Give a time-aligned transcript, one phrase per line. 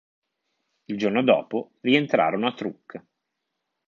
[0.85, 3.03] Il giorno dopo rientrarono a Truk.